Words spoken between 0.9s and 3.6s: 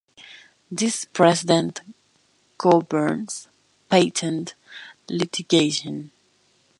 precedent governs